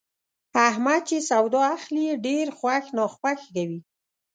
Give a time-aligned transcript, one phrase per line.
[0.67, 3.79] احمد چې سودا اخلي، ډېر خوښ ناخوښ کوي.